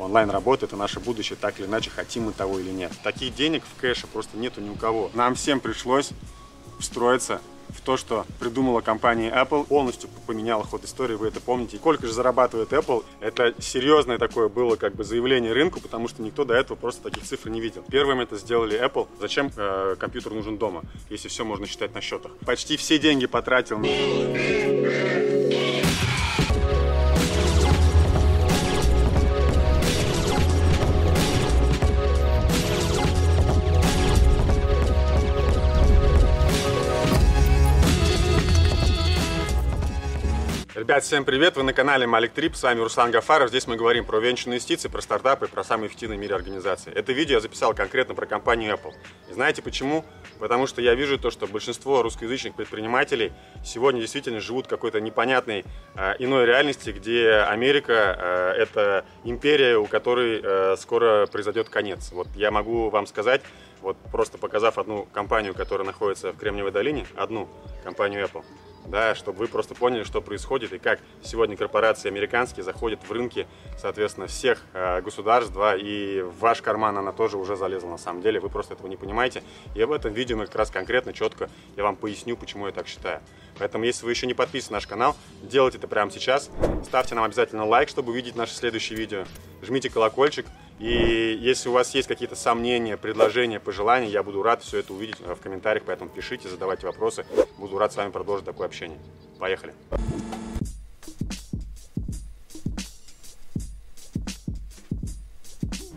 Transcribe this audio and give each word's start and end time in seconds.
Онлайн 0.00 0.30
работа– 0.30 0.64
это 0.66 0.76
наше 0.76 0.98
будущее, 0.98 1.36
так 1.40 1.60
или 1.60 1.66
иначе, 1.66 1.90
хотим 1.90 2.24
мы 2.24 2.32
того 2.32 2.58
или 2.58 2.70
нет. 2.70 2.92
Таких 3.02 3.34
денег 3.34 3.62
в 3.64 3.80
кэше 3.80 4.06
просто 4.06 4.38
нету 4.38 4.60
ни 4.60 4.70
у 4.70 4.74
кого. 4.74 5.10
Нам 5.14 5.34
всем 5.34 5.60
пришлось 5.60 6.10
встроиться 6.78 7.40
в 7.68 7.82
то, 7.82 7.96
что 7.96 8.26
придумала 8.38 8.80
компания 8.80 9.30
Apple, 9.30 9.64
полностью 9.66 10.08
поменяла 10.26 10.64
ход 10.64 10.84
истории, 10.84 11.14
вы 11.14 11.28
это 11.28 11.40
помните. 11.40 11.76
И 11.76 11.78
сколько 11.78 12.06
же 12.06 12.12
зарабатывает 12.12 12.72
Apple, 12.72 13.04
это 13.20 13.54
серьезное 13.60 14.18
такое 14.18 14.48
было 14.48 14.76
как 14.76 14.94
бы 14.94 15.04
заявление 15.04 15.52
рынку, 15.52 15.80
потому 15.80 16.08
что 16.08 16.22
никто 16.22 16.44
до 16.44 16.54
этого 16.54 16.76
просто 16.76 17.02
таких 17.02 17.24
цифр 17.24 17.50
не 17.50 17.60
видел. 17.60 17.84
Первым 17.90 18.20
это 18.20 18.36
сделали 18.36 18.82
Apple. 18.82 19.06
Зачем 19.20 19.50
э, 19.54 19.96
компьютер 19.98 20.32
нужен 20.32 20.56
дома, 20.56 20.82
если 21.10 21.28
все 21.28 21.44
можно 21.44 21.66
считать 21.66 21.94
на 21.94 22.00
счетах? 22.00 22.32
Почти 22.46 22.76
все 22.76 22.98
деньги 22.98 23.26
потратил 23.26 23.78
Ребят, 40.90 41.04
всем 41.04 41.24
привет! 41.24 41.54
Вы 41.54 41.62
на 41.62 41.72
канале 41.72 42.04
Малик 42.04 42.32
Трип, 42.32 42.56
с 42.56 42.64
вами 42.64 42.80
Руслан 42.80 43.12
Гафаров. 43.12 43.50
Здесь 43.50 43.68
мы 43.68 43.76
говорим 43.76 44.04
про 44.04 44.18
венчурные 44.18 44.56
инвестиции, 44.56 44.88
про 44.88 45.00
стартапы, 45.00 45.46
про 45.46 45.62
самые 45.62 45.86
эффективные 45.86 46.18
в 46.18 46.20
мире 46.20 46.34
организации. 46.34 46.92
Это 46.92 47.12
видео 47.12 47.34
я 47.34 47.40
записал 47.40 47.74
конкретно 47.74 48.16
про 48.16 48.26
компанию 48.26 48.74
Apple. 48.74 48.92
И 49.30 49.32
знаете 49.32 49.62
почему? 49.62 50.04
Потому 50.40 50.66
что 50.66 50.82
я 50.82 50.96
вижу 50.96 51.16
то, 51.16 51.30
что 51.30 51.46
большинство 51.46 52.02
русскоязычных 52.02 52.56
предпринимателей 52.56 53.30
сегодня 53.64 54.00
действительно 54.00 54.40
живут 54.40 54.66
в 54.66 54.68
какой-то 54.68 55.00
непонятной 55.00 55.64
э, 55.94 56.14
иной 56.18 56.44
реальности, 56.44 56.90
где 56.90 57.34
Америка 57.34 58.16
э, 58.18 58.60
это 58.60 59.04
империя, 59.22 59.78
у 59.78 59.86
которой 59.86 60.40
э, 60.42 60.76
скоро 60.76 61.28
произойдет 61.28 61.68
конец. 61.68 62.10
Вот 62.10 62.26
я 62.34 62.50
могу 62.50 62.90
вам 62.90 63.06
сказать, 63.06 63.42
вот 63.80 63.96
просто 64.10 64.38
показав 64.38 64.76
одну 64.76 65.04
компанию, 65.12 65.54
которая 65.54 65.86
находится 65.86 66.32
в 66.32 66.36
Кремниевой 66.36 66.72
долине, 66.72 67.06
одну 67.14 67.48
компанию 67.84 68.24
Apple, 68.24 68.44
да, 68.90 69.14
чтобы 69.14 69.38
вы 69.38 69.48
просто 69.48 69.74
поняли, 69.74 70.02
что 70.02 70.20
происходит 70.20 70.72
и 70.72 70.78
как 70.78 71.00
сегодня 71.22 71.56
корпорации 71.56 72.08
американские 72.08 72.64
заходят 72.64 73.00
в 73.02 73.10
рынки, 73.12 73.46
соответственно, 73.78 74.26
всех 74.26 74.62
э, 74.72 75.00
государств, 75.00 75.54
да, 75.54 75.76
и 75.76 76.20
в 76.22 76.38
ваш 76.40 76.60
карман 76.60 76.98
она 76.98 77.12
тоже 77.12 77.38
уже 77.38 77.56
залезла 77.56 77.88
на 77.88 77.98
самом 77.98 78.22
деле, 78.22 78.40
вы 78.40 78.48
просто 78.48 78.74
этого 78.74 78.88
не 78.88 78.96
понимаете. 78.96 79.42
И 79.74 79.82
в 79.84 79.92
этом 79.92 80.12
видео 80.12 80.38
как 80.40 80.54
раз 80.56 80.70
конкретно, 80.70 81.12
четко 81.12 81.48
я 81.76 81.84
вам 81.84 81.96
поясню, 81.96 82.36
почему 82.36 82.66
я 82.66 82.72
так 82.72 82.86
считаю. 82.86 83.20
Поэтому, 83.58 83.84
если 83.84 84.04
вы 84.04 84.12
еще 84.12 84.26
не 84.26 84.34
подписаны 84.34 84.72
на 84.72 84.76
наш 84.76 84.86
канал, 84.86 85.16
делайте 85.42 85.78
это 85.78 85.86
прямо 85.88 86.10
сейчас. 86.10 86.50
Ставьте 86.84 87.14
нам 87.14 87.24
обязательно 87.24 87.66
лайк, 87.66 87.88
чтобы 87.88 88.12
увидеть 88.12 88.36
наше 88.36 88.54
следующее 88.54 88.98
видео. 88.98 89.24
Жмите 89.62 89.90
колокольчик. 89.90 90.46
И 90.80 91.38
если 91.38 91.68
у 91.68 91.72
вас 91.72 91.94
есть 91.94 92.08
какие-то 92.08 92.36
сомнения, 92.36 92.96
предложения, 92.96 93.60
пожелания, 93.60 94.08
я 94.08 94.22
буду 94.22 94.42
рад 94.42 94.62
все 94.62 94.78
это 94.78 94.94
увидеть 94.94 95.20
в 95.20 95.36
комментариях, 95.36 95.84
поэтому 95.84 96.08
пишите, 96.08 96.48
задавайте 96.48 96.86
вопросы. 96.86 97.26
Буду 97.58 97.76
рад 97.76 97.92
с 97.92 97.96
вами 97.96 98.10
продолжить 98.10 98.46
такое 98.46 98.66
общение. 98.66 98.98
Поехали! 99.38 99.74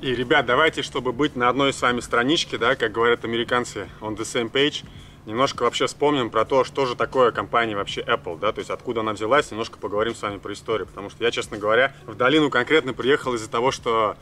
И, 0.01 0.13
ребят, 0.13 0.45
давайте, 0.45 0.81
чтобы 0.81 1.13
быть 1.13 1.37
на 1.37 1.47
одной 1.47 1.71
с 1.71 1.81
вами 1.81 2.01
страничке, 2.01 2.57
да, 2.57 2.75
как 2.75 2.91
говорят 2.91 3.23
американцы, 3.23 3.87
on 4.01 4.17
the 4.17 4.23
same 4.23 4.51
page, 4.51 4.83
немножко 5.25 5.63
вообще 5.63 5.87
вспомним 5.87 6.29
про 6.29 6.43
то, 6.43 6.65
что 6.65 6.85
же 6.85 6.97
такое 6.97 7.31
компания 7.31 7.77
вообще 7.77 8.01
Apple, 8.01 8.37
да, 8.37 8.51
то 8.51 8.59
есть 8.59 8.69
откуда 8.69 8.99
она 8.99 9.13
взялась, 9.13 9.49
немножко 9.49 9.77
поговорим 9.77 10.13
с 10.13 10.21
вами 10.21 10.39
про 10.39 10.51
историю, 10.51 10.87
потому 10.87 11.09
что 11.09 11.23
я, 11.23 11.31
честно 11.31 11.57
говоря, 11.57 11.95
в 12.05 12.15
долину 12.15 12.49
конкретно 12.49 12.93
приехал 12.93 13.33
из-за 13.35 13.49
того, 13.49 13.71
что 13.71 14.17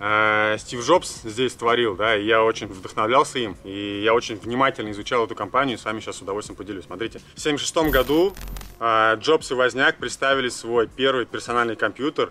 э, 0.00 0.56
Стив 0.58 0.84
Джобс 0.84 1.22
здесь 1.22 1.54
творил, 1.54 1.96
да, 1.96 2.16
и 2.16 2.24
я 2.24 2.42
очень 2.42 2.66
вдохновлялся 2.66 3.38
им, 3.38 3.56
и 3.64 4.02
я 4.04 4.14
очень 4.14 4.36
внимательно 4.36 4.90
изучал 4.90 5.24
эту 5.24 5.34
компанию, 5.34 5.78
с 5.78 5.84
вами 5.84 6.00
сейчас 6.00 6.16
с 6.16 6.22
удовольствием 6.22 6.56
поделюсь. 6.56 6.84
Смотрите, 6.84 7.18
в 7.18 7.38
1976 7.40 7.92
году 7.92 8.32
э, 8.80 9.16
Джобс 9.16 9.50
и 9.50 9.54
Возняк 9.54 9.96
представили 9.96 10.48
свой 10.48 10.88
первый 10.88 11.26
персональный 11.26 11.76
компьютер 11.76 12.30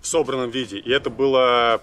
в 0.00 0.06
собранном 0.06 0.50
виде, 0.50 0.78
и 0.78 0.90
это 0.90 1.10
было 1.10 1.80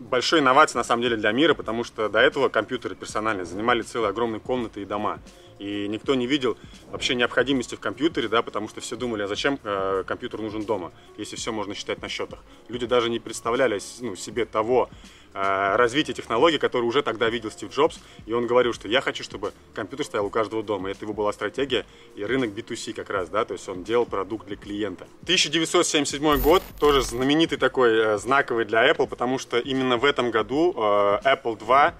большой 0.00 0.40
инновацией 0.40 0.78
на 0.78 0.84
самом 0.84 1.02
деле 1.02 1.16
для 1.16 1.30
мира, 1.32 1.54
потому 1.54 1.84
что 1.84 2.08
до 2.08 2.20
этого 2.20 2.48
компьютеры 2.48 2.94
персональные 2.94 3.44
занимали 3.44 3.82
целые 3.82 4.10
огромные 4.10 4.40
комнаты 4.40 4.82
и 4.82 4.84
дома. 4.84 5.20
И 5.60 5.86
никто 5.88 6.14
не 6.14 6.26
видел 6.26 6.56
вообще 6.90 7.14
необходимости 7.14 7.76
в 7.76 7.80
компьютере, 7.80 8.28
да, 8.28 8.42
потому 8.42 8.68
что 8.68 8.80
все 8.80 8.96
думали, 8.96 9.22
а 9.22 9.28
зачем 9.28 9.60
э, 9.62 10.02
компьютер 10.06 10.40
нужен 10.40 10.64
дома, 10.64 10.90
если 11.16 11.36
все 11.36 11.52
можно 11.52 11.74
считать 11.74 12.02
на 12.02 12.08
счетах. 12.08 12.40
Люди 12.68 12.86
даже 12.86 13.10
не 13.10 13.20
представляли 13.20 13.78
ну, 14.00 14.16
себе 14.16 14.46
того, 14.46 14.88
Э, 15.32 15.76
развитие 15.76 16.12
технологий, 16.12 16.58
который 16.58 16.84
уже 16.84 17.02
тогда 17.02 17.28
видел 17.28 17.52
Стив 17.52 17.72
Джобс, 17.72 18.00
и 18.26 18.32
он 18.32 18.48
говорил, 18.48 18.72
что 18.72 18.88
я 18.88 19.00
хочу, 19.00 19.22
чтобы 19.22 19.52
компьютер 19.74 20.04
стоял 20.04 20.26
у 20.26 20.30
каждого 20.30 20.62
дома. 20.62 20.88
И 20.88 20.92
это 20.92 21.04
его 21.04 21.14
была 21.14 21.32
стратегия 21.32 21.86
и 22.16 22.24
рынок 22.24 22.50
B2C 22.50 22.92
как 22.94 23.10
раз, 23.10 23.28
да, 23.28 23.44
то 23.44 23.54
есть 23.54 23.68
он 23.68 23.84
делал 23.84 24.06
продукт 24.06 24.48
для 24.48 24.56
клиента. 24.56 25.06
1977 25.22 26.40
год 26.40 26.62
тоже 26.80 27.02
знаменитый 27.02 27.58
такой, 27.58 27.96
э, 27.96 28.18
знаковый 28.18 28.64
для 28.64 28.90
Apple, 28.90 29.06
потому 29.06 29.38
что 29.38 29.60
именно 29.60 29.98
в 29.98 30.04
этом 30.04 30.32
году 30.32 30.74
э, 30.76 31.20
Apple 31.24 31.56
2 31.56 31.94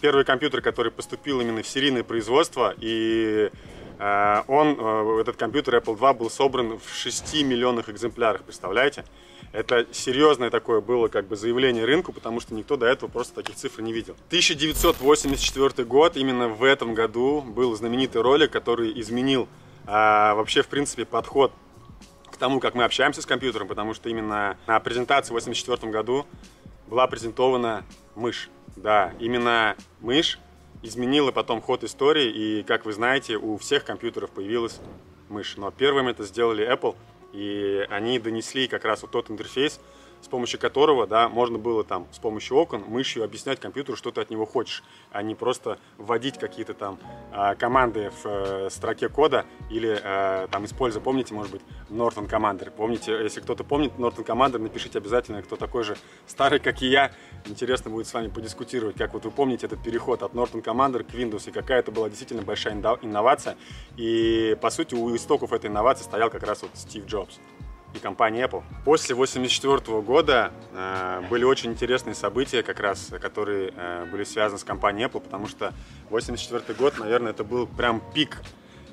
первый 0.00 0.24
компьютер, 0.24 0.60
который 0.60 0.90
поступил 0.92 1.40
именно 1.40 1.62
в 1.62 1.66
серийное 1.66 2.04
производство, 2.04 2.74
и 2.78 3.50
он, 3.98 5.20
этот 5.20 5.36
компьютер 5.36 5.76
Apple 5.76 5.96
2 5.96 6.14
был 6.14 6.28
собран 6.28 6.78
в 6.78 6.94
6 6.94 7.42
миллионных 7.44 7.88
экземплярах, 7.88 8.42
представляете? 8.42 9.04
Это 9.54 9.86
серьезное 9.92 10.50
такое 10.50 10.80
было 10.80 11.06
как 11.06 11.28
бы 11.28 11.36
заявление 11.36 11.84
рынку, 11.84 12.12
потому 12.12 12.40
что 12.40 12.54
никто 12.54 12.76
до 12.76 12.86
этого 12.86 13.08
просто 13.08 13.36
таких 13.36 13.54
цифр 13.54 13.82
не 13.82 13.92
видел. 13.92 14.16
1984 14.26 15.86
год, 15.86 16.16
именно 16.16 16.48
в 16.48 16.64
этом 16.64 16.92
году 16.92 17.40
был 17.40 17.72
знаменитый 17.76 18.20
ролик, 18.20 18.50
который 18.50 19.00
изменил 19.00 19.48
а, 19.86 20.34
вообще 20.34 20.62
в 20.62 20.66
принципе 20.66 21.04
подход 21.04 21.52
к 22.32 22.36
тому, 22.36 22.58
как 22.58 22.74
мы 22.74 22.82
общаемся 22.82 23.22
с 23.22 23.26
компьютером, 23.26 23.68
потому 23.68 23.94
что 23.94 24.08
именно 24.08 24.56
на 24.66 24.80
презентации 24.80 25.32
в 25.32 25.36
1984 25.36 25.92
году 25.92 26.26
была 26.88 27.06
презентована 27.06 27.84
мышь. 28.16 28.50
Да, 28.76 29.12
именно 29.20 29.76
мышь 30.00 30.38
изменила 30.82 31.32
потом 31.32 31.62
ход 31.62 31.84
истории, 31.84 32.30
и, 32.30 32.62
как 32.62 32.84
вы 32.84 32.92
знаете, 32.92 33.36
у 33.36 33.56
всех 33.56 33.84
компьютеров 33.84 34.30
появилась 34.30 34.80
мышь. 35.28 35.56
Но 35.56 35.70
первым 35.70 36.08
это 36.08 36.24
сделали 36.24 36.70
Apple– 36.70 36.96
и 37.34 37.84
они 37.90 38.18
донесли 38.18 38.68
как 38.68 38.84
раз 38.84 39.02
вот 39.02 39.10
тот 39.10 39.30
интерфейс, 39.30 39.80
с 40.24 40.28
помощью 40.28 40.58
которого 40.58 41.06
да, 41.06 41.28
можно 41.28 41.58
было 41.58 41.84
там 41.84 42.06
с 42.10 42.18
помощью 42.18 42.56
окон 42.56 42.82
мышью 42.88 43.22
объяснять 43.24 43.60
компьютеру, 43.60 43.94
что 43.94 44.10
ты 44.10 44.22
от 44.22 44.30
него 44.30 44.46
хочешь, 44.46 44.82
а 45.12 45.22
не 45.22 45.34
просто 45.34 45.78
вводить 45.98 46.38
какие-то 46.38 46.72
там 46.72 46.98
э, 47.30 47.54
команды 47.56 48.10
в 48.10 48.26
э, 48.26 48.70
строке 48.70 49.10
кода 49.10 49.44
или 49.68 50.00
э, 50.02 50.48
там 50.50 50.64
используя, 50.64 51.02
помните, 51.02 51.34
может 51.34 51.52
быть, 51.52 51.60
Norton 51.90 52.26
Commander. 52.26 52.70
Помните, 52.70 53.12
если 53.22 53.40
кто-то 53.40 53.64
помнит 53.64 53.92
Norton 53.98 54.24
Commander, 54.24 54.58
напишите 54.58 54.96
обязательно, 54.98 55.42
кто 55.42 55.56
такой 55.56 55.84
же 55.84 55.98
старый, 56.26 56.58
как 56.58 56.80
и 56.80 56.86
я. 56.86 57.12
Интересно 57.44 57.90
будет 57.90 58.06
с 58.06 58.14
вами 58.14 58.28
подискутировать, 58.28 58.96
как 58.96 59.12
вот 59.12 59.26
вы 59.26 59.30
помните 59.30 59.66
этот 59.66 59.82
переход 59.82 60.22
от 60.22 60.32
Norton 60.32 60.64
Commander 60.64 61.04
к 61.04 61.14
Windows, 61.14 61.50
и 61.50 61.52
какая 61.52 61.80
это 61.80 61.92
была 61.92 62.08
действительно 62.08 62.40
большая 62.40 62.72
инновация. 63.02 63.58
И, 63.98 64.56
по 64.62 64.70
сути, 64.70 64.94
у 64.94 65.14
истоков 65.14 65.52
этой 65.52 65.66
инновации 65.66 66.04
стоял 66.04 66.30
как 66.30 66.44
раз 66.44 66.62
вот 66.62 66.70
Стив 66.74 67.04
Джобс 67.04 67.38
и 67.94 67.98
компании 67.98 68.44
Apple. 68.44 68.62
После 68.84 69.14
1984 69.14 70.00
года 70.02 70.52
э, 70.72 71.22
были 71.30 71.44
очень 71.44 71.70
интересные 71.70 72.14
события, 72.14 72.62
как 72.62 72.80
раз, 72.80 73.12
которые 73.20 73.72
э, 73.74 74.06
были 74.10 74.24
связаны 74.24 74.58
с 74.58 74.64
компанией 74.64 75.06
Apple, 75.06 75.20
потому 75.20 75.46
что 75.46 75.68
1984 76.08 76.78
год, 76.78 76.98
наверное, 76.98 77.32
это 77.32 77.44
был 77.44 77.66
прям 77.66 78.02
пик 78.12 78.40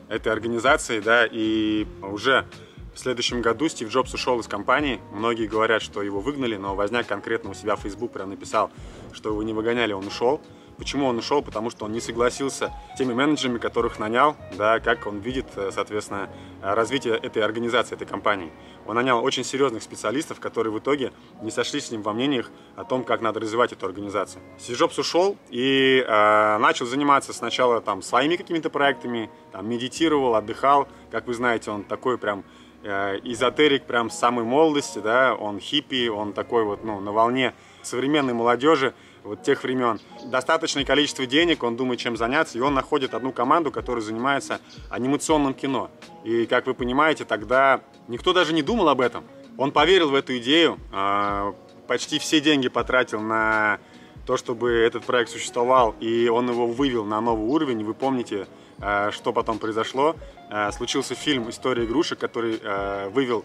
этой 0.10 0.32
организации, 0.32 1.00
да, 1.00 1.26
и 1.30 1.88
уже 2.02 2.46
в 2.94 3.00
следующем 3.00 3.42
году 3.42 3.70
Стив 3.70 3.90
Джобс 3.90 4.14
ушел 4.14 4.40
из 4.40 4.48
компании. 4.48 5.00
Многие 5.14 5.48
говорят, 5.48 5.82
что 5.82 6.02
его 6.02 6.20
выгнали, 6.20 6.58
но 6.58 6.76
Возняк 6.76 7.08
конкретно 7.08 7.52
у 7.52 7.54
себя 7.54 7.76
в 7.76 7.82
Facebook 7.82 8.12
прям 8.12 8.30
написал, 8.30 8.70
что 9.14 9.30
его 9.30 9.42
не 9.44 9.54
выгоняли, 9.54 9.94
он 9.94 10.06
ушел. 10.08 10.42
Почему 10.82 11.06
он 11.06 11.20
ушел? 11.20 11.44
Потому 11.44 11.70
что 11.70 11.86
он 11.86 11.92
не 11.92 12.02
согласился 12.02 12.74
с 12.96 12.98
теми 12.98 13.14
менеджерами, 13.14 13.60
которых 13.60 14.00
нанял, 14.00 14.36
да, 14.58 14.80
как 14.80 15.06
он 15.06 15.20
видит, 15.20 15.46
э, 15.56 15.70
соответственно, 15.72 16.28
развитие 16.60 17.14
этой 17.18 17.44
организации, 17.44 17.94
этой 17.94 18.08
компании. 18.08 18.52
Он 18.88 18.96
нанял 18.96 19.24
очень 19.24 19.44
серьезных 19.44 19.84
специалистов, 19.84 20.40
которые 20.40 20.74
в 20.74 20.80
итоге 20.80 21.14
не 21.44 21.52
сошлись 21.52 21.86
с 21.86 21.92
ним 21.92 22.02
во 22.02 22.14
мнениях 22.14 22.50
о 22.76 22.84
том, 22.84 23.04
как 23.04 23.22
надо 23.22 23.40
развивать 23.40 23.74
эту 23.74 23.86
организацию. 23.86 24.42
Стив 24.58 24.76
Джобс 24.76 24.98
ушел 24.98 25.38
и 25.52 26.04
э, 26.04 26.58
начал 26.58 26.88
заниматься 26.88 27.32
сначала 27.32 27.80
там 27.80 28.02
своими 28.02 28.36
какими-то 28.36 28.72
проектами, 28.72 29.30
там, 29.52 29.70
медитировал, 29.70 30.34
отдыхал. 30.34 30.88
Как 31.12 31.28
вы 31.28 31.36
знаете, 31.36 31.70
он 31.70 31.84
такой 31.84 32.18
прям 32.18 32.44
э, 32.82 33.20
эзотерик 33.24 33.86
прям 33.86 34.10
с 34.10 34.18
самой 34.18 34.46
молодости, 34.46 34.98
да, 34.98 35.36
он 35.36 35.60
хиппи, 35.60 36.08
он 36.08 36.34
такой 36.34 36.64
вот, 36.64 36.84
ну, 36.84 37.00
на 37.00 37.12
волне 37.12 37.54
современной 37.84 38.34
молодежи 38.34 38.96
вот 39.24 39.44
тех 39.44 39.64
времен. 39.64 40.00
Достаточное 40.26 40.86
количество 40.86 41.26
денег, 41.26 41.64
он 41.64 41.76
думает, 41.76 42.00
чем 42.00 42.18
заняться, 42.18 42.58
и 42.58 42.62
он 42.62 42.74
находит 42.74 43.14
одну 43.14 43.32
команду, 43.32 43.72
которая 43.72 44.02
занимается 44.02 44.60
анимационным 44.90 45.54
кино. 45.54 45.92
И, 46.24 46.46
как 46.46 46.68
вы 46.68 46.74
понимаете, 46.74 47.26
тогда 47.26 47.82
никто 48.08 48.34
даже 48.34 48.54
не 48.54 48.62
думал 48.62 48.90
об 48.90 49.02
этом. 49.02 49.24
Он 49.58 49.72
поверил 49.72 50.10
в 50.10 50.16
эту 50.16 50.38
идею, 50.38 50.80
а, 50.92 51.54
почти 51.88 52.20
все 52.20 52.42
деньги 52.42 52.70
потратил 52.70 53.22
на 53.22 53.80
то, 54.26 54.38
чтобы 54.38 54.72
этот 54.72 55.04
проект 55.04 55.30
существовал, 55.30 55.96
и 56.00 56.30
он 56.30 56.50
его 56.50 56.68
вывел 56.68 57.06
на 57.06 57.20
новый 57.22 57.46
уровень. 57.46 57.84
Вы 57.84 57.94
помните, 57.94 58.48
э, 58.80 59.12
что 59.12 59.34
потом 59.34 59.58
произошло? 59.58 60.16
Э, 60.50 60.72
случился 60.72 61.16
фильм 61.16 61.50
«История 61.50 61.86
игрушек», 61.86 62.20
который 62.20 62.60
э, 62.62 63.10
вывел 63.10 63.44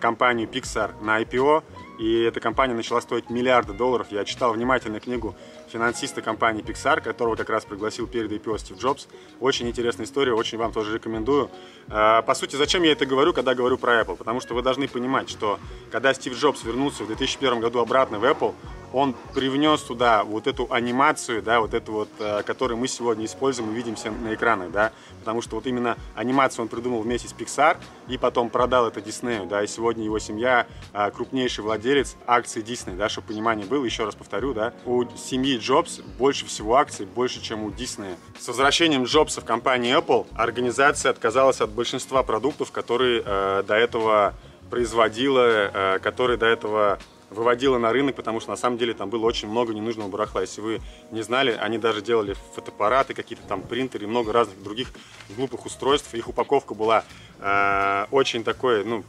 компанию 0.00 0.48
Pixar 0.48 0.92
на 1.02 1.20
IPO, 1.20 1.64
и 1.98 2.22
эта 2.22 2.40
компания 2.40 2.74
начала 2.74 3.00
стоить 3.00 3.30
миллиарды 3.30 3.72
долларов. 3.72 4.08
Я 4.10 4.24
читал 4.24 4.52
внимательно 4.52 5.00
книгу 5.00 5.34
финансиста 5.68 6.22
компании 6.22 6.62
Pixar, 6.64 7.00
которого 7.00 7.36
как 7.36 7.50
раз 7.50 7.64
пригласил 7.64 8.06
перед 8.06 8.30
IPO 8.30 8.58
Стив 8.58 8.78
Джобс. 8.78 9.08
Очень 9.40 9.68
интересная 9.68 10.06
история, 10.06 10.32
очень 10.32 10.58
вам 10.58 10.72
тоже 10.72 10.94
рекомендую. 10.94 11.50
А, 11.88 12.22
по 12.22 12.34
сути, 12.34 12.56
зачем 12.56 12.82
я 12.82 12.92
это 12.92 13.06
говорю, 13.06 13.32
когда 13.32 13.54
говорю 13.54 13.78
про 13.78 14.00
Apple? 14.00 14.16
Потому 14.16 14.40
что 14.40 14.54
вы 14.54 14.62
должны 14.62 14.88
понимать, 14.88 15.28
что 15.28 15.58
когда 15.90 16.14
Стив 16.14 16.34
Джобс 16.34 16.64
вернулся 16.64 17.04
в 17.04 17.06
2001 17.08 17.60
году 17.60 17.80
обратно 17.80 18.18
в 18.18 18.24
Apple, 18.24 18.54
он 18.92 19.14
привнес 19.34 19.82
туда 19.82 20.24
вот 20.24 20.46
эту 20.46 20.72
анимацию, 20.72 21.42
да, 21.42 21.60
вот 21.60 21.74
эту 21.74 21.92
вот, 21.92 22.08
э, 22.18 22.42
которую 22.44 22.78
мы 22.78 22.88
сегодня 22.88 23.26
используем 23.26 23.70
и 23.72 23.74
видим 23.74 23.94
все 23.94 24.10
на 24.10 24.34
экранах, 24.34 24.70
да, 24.70 24.92
потому 25.20 25.42
что 25.42 25.56
вот 25.56 25.66
именно 25.66 25.96
анимацию 26.14 26.62
он 26.62 26.68
придумал 26.68 27.02
вместе 27.02 27.28
с 27.28 27.32
Pixar 27.32 27.76
и 28.08 28.16
потом 28.16 28.48
продал 28.48 28.86
это 28.86 29.00
Диснею, 29.00 29.46
да, 29.46 29.62
и 29.62 29.66
сегодня 29.66 30.04
его 30.04 30.18
семья 30.18 30.66
э, 30.92 31.10
крупнейший 31.10 31.64
владелец 31.64 32.16
акций 32.26 32.62
Disney, 32.62 32.96
да, 32.96 33.08
чтобы 33.08 33.28
понимание 33.28 33.66
было, 33.66 33.84
еще 33.84 34.04
раз 34.04 34.14
повторю, 34.14 34.54
да, 34.54 34.72
у 34.84 35.04
семьи 35.16 35.55
Джобс 35.58 36.00
больше 36.18 36.46
всего 36.46 36.76
акций, 36.76 37.06
больше, 37.06 37.42
чем 37.42 37.64
у 37.64 37.70
Диснея. 37.70 38.16
С 38.38 38.48
возвращением 38.48 39.04
Джобса 39.04 39.40
в 39.40 39.44
компанию 39.44 39.98
Apple 39.98 40.26
организация 40.34 41.10
отказалась 41.10 41.60
от 41.60 41.70
большинства 41.70 42.22
продуктов, 42.22 42.72
которые 42.72 43.22
э, 43.24 43.62
до 43.66 43.74
этого 43.74 44.34
производила, 44.70 45.70
э, 45.72 45.98
которые 46.00 46.36
до 46.36 46.46
этого 46.46 46.98
выводила 47.30 47.78
на 47.78 47.92
рынок, 47.92 48.14
потому 48.14 48.40
что 48.40 48.50
на 48.50 48.56
самом 48.56 48.78
деле 48.78 48.94
там 48.94 49.10
было 49.10 49.26
очень 49.26 49.48
много 49.48 49.74
ненужного 49.74 50.08
барахла. 50.08 50.42
Если 50.42 50.60
вы 50.60 50.80
не 51.10 51.22
знали, 51.22 51.56
они 51.60 51.78
даже 51.78 52.00
делали 52.00 52.36
фотоаппараты, 52.54 53.14
какие-то 53.14 53.44
там 53.46 53.62
принтеры, 53.62 54.06
много 54.06 54.32
разных 54.32 54.62
других 54.62 54.92
глупых 55.36 55.66
устройств. 55.66 56.14
Их 56.14 56.28
упаковка 56.28 56.74
была 56.74 57.04
э, 57.40 58.06
очень 58.10 58.44
такой, 58.44 58.84
ну, 58.84 59.04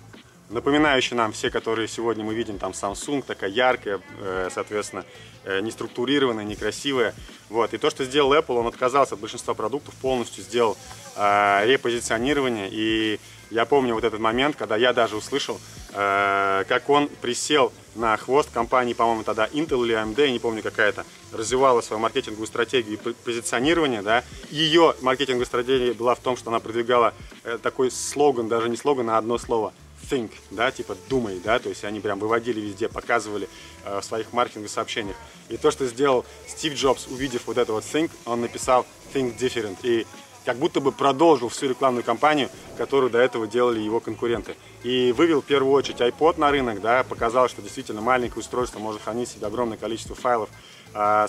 напоминающий 0.49 1.15
нам 1.15 1.33
все, 1.33 1.49
которые 1.49 1.87
сегодня 1.87 2.23
мы 2.23 2.33
видим, 2.33 2.57
там 2.57 2.71
Samsung, 2.71 3.21
такая 3.21 3.49
яркая, 3.49 3.99
э, 4.19 4.49
соответственно, 4.53 5.05
э, 5.43 5.59
не 5.59 5.71
структурированная, 5.71 6.45
некрасивая. 6.45 7.13
Вот. 7.49 7.73
И 7.73 7.77
то, 7.77 7.89
что 7.89 8.05
сделал 8.05 8.33
Apple, 8.33 8.57
он 8.57 8.67
отказался 8.67 9.15
от 9.15 9.21
большинства 9.21 9.53
продуктов, 9.53 9.93
полностью 9.95 10.43
сделал 10.43 10.77
э, 11.15 11.65
репозиционирование. 11.65 12.69
И 12.71 13.19
я 13.49 13.65
помню 13.65 13.93
вот 13.93 14.03
этот 14.03 14.19
момент, 14.19 14.55
когда 14.55 14.77
я 14.77 14.93
даже 14.93 15.17
услышал, 15.17 15.59
э, 15.93 16.63
как 16.67 16.89
он 16.89 17.09
присел 17.21 17.73
на 17.95 18.15
хвост 18.15 18.49
компании, 18.51 18.93
по-моему, 18.93 19.23
тогда 19.23 19.47
Intel 19.47 19.83
или 19.85 19.95
AMD, 19.95 20.21
я 20.21 20.31
не 20.31 20.39
помню 20.39 20.63
какая-то, 20.63 21.05
развивала 21.33 21.81
свою 21.81 21.99
маркетинговую 21.99 22.47
стратегию 22.47 22.93
и 22.97 23.13
позиционирование, 23.25 24.01
да. 24.01 24.23
Ее 24.49 24.95
маркетинговая 25.01 25.45
стратегия 25.45 25.93
была 25.93 26.15
в 26.15 26.19
том, 26.19 26.37
что 26.37 26.51
она 26.51 26.59
продвигала 26.59 27.13
такой 27.63 27.91
слоган, 27.91 28.47
даже 28.47 28.69
не 28.69 28.77
слоган, 28.77 29.09
а 29.09 29.17
одно 29.17 29.37
слово 29.37 29.73
think, 30.09 30.31
да, 30.51 30.71
типа 30.71 30.95
думай, 31.09 31.39
да, 31.43 31.59
то 31.59 31.69
есть 31.69 31.83
они 31.83 31.99
прям 31.99 32.19
выводили 32.19 32.59
везде, 32.59 32.89
показывали 32.89 33.47
э, 33.85 33.99
в 33.99 34.03
своих 34.03 34.33
маркетинговых 34.33 34.71
сообщениях. 34.71 35.15
И 35.49 35.57
то, 35.57 35.71
что 35.71 35.85
сделал 35.87 36.25
Стив 36.47 36.73
Джобс, 36.73 37.07
увидев 37.07 37.43
вот 37.45 37.57
это 37.57 37.73
вот 37.73 37.83
think, 37.83 38.11
он 38.25 38.41
написал 38.41 38.85
think 39.13 39.37
different. 39.37 39.77
И 39.83 40.05
как 40.47 40.57
будто 40.57 40.79
бы 40.79 40.93
продолжил 40.93 41.49
всю 41.49 41.67
рекламную 41.67 42.05
кампанию, 42.05 42.49
которую 42.77 43.09
до 43.09 43.17
этого 43.17 43.47
делали 43.47 43.81
его 43.81 43.99
конкуренты. 43.99 44.55
И 44.81 45.11
вывел 45.11 45.41
в 45.41 45.45
первую 45.45 45.73
очередь 45.73 45.99
iPod 45.99 46.39
на 46.39 46.51
рынок, 46.51 46.79
да, 46.79 47.03
показал, 47.03 47.49
что 47.49 47.61
действительно 47.61 47.99
маленькое 47.99 48.39
устройство 48.39 48.79
может 48.79 49.01
хранить 49.01 49.27
в 49.27 49.33
себе 49.33 49.47
огромное 49.47 49.77
количество 49.77 50.15
файлов, 50.15 50.49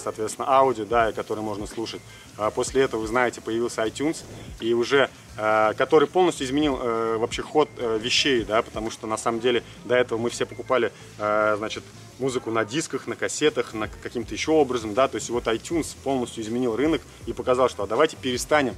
соответственно, 0.02 0.48
аудио, 0.48 0.84
да, 0.84 1.12
который 1.12 1.40
можно 1.40 1.66
слушать. 1.66 2.00
А 2.36 2.50
после 2.50 2.82
этого, 2.82 3.00
вы 3.00 3.06
знаете, 3.06 3.40
появился 3.40 3.82
iTunes, 3.82 4.24
и 4.60 4.72
уже, 4.72 5.10
а, 5.36 5.74
который 5.74 6.08
полностью 6.08 6.46
изменил 6.46 6.78
э, 6.80 7.16
вообще 7.18 7.42
ход 7.42 7.68
э, 7.76 7.98
вещей, 8.00 8.44
да, 8.44 8.62
потому 8.62 8.90
что 8.90 9.06
на 9.06 9.16
самом 9.16 9.40
деле 9.40 9.62
до 9.84 9.96
этого 9.96 10.18
мы 10.18 10.30
все 10.30 10.46
покупали, 10.46 10.92
значит, 11.18 11.84
музыку 12.18 12.50
на 12.50 12.64
дисках, 12.64 13.06
на 13.06 13.16
кассетах, 13.16 13.74
на 13.74 13.88
каким-то 13.88 14.34
еще 14.34 14.52
образом, 14.52 14.94
да, 14.94 15.08
то 15.08 15.16
есть 15.16 15.30
вот 15.30 15.46
iTunes 15.46 15.96
полностью 16.02 16.42
изменил 16.42 16.76
рынок 16.76 17.02
и 17.26 17.32
показал, 17.32 17.68
что 17.68 17.84
а 17.84 17.86
давайте 17.86 18.16
перестанем 18.16 18.74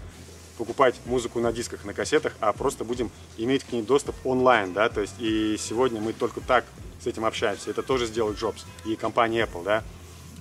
покупать 0.58 0.94
музыку 1.06 1.40
на 1.40 1.52
дисках, 1.52 1.84
на 1.84 1.94
кассетах, 1.94 2.34
а 2.40 2.52
просто 2.52 2.84
будем 2.84 3.10
иметь 3.38 3.64
к 3.64 3.72
ней 3.72 3.82
доступ 3.82 4.14
онлайн, 4.24 4.72
да, 4.72 4.88
то 4.88 5.00
есть 5.00 5.14
и 5.18 5.56
сегодня 5.58 6.00
мы 6.00 6.12
только 6.12 6.40
так 6.40 6.64
с 7.02 7.06
этим 7.06 7.24
общаемся. 7.24 7.70
Это 7.70 7.82
тоже 7.82 8.06
сделал 8.06 8.34
Джобс 8.34 8.64
и 8.84 8.94
компания 8.94 9.44
Apple, 9.44 9.64
да. 9.64 9.82